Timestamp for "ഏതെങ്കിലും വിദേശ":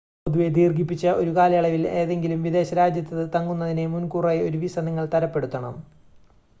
1.93-2.73